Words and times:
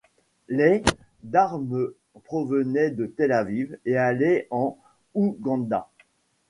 Les 0.47 0.81
d'armes 1.21 1.91
provenaient 2.23 2.89
de 2.89 3.05
Tel 3.05 3.31
Aviv 3.31 3.77
et 3.85 3.97
allaient 3.97 4.47
en 4.49 4.79
Ouganda. 5.13 5.91